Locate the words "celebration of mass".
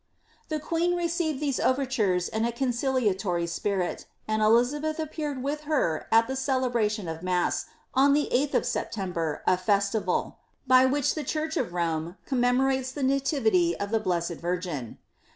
6.35-7.67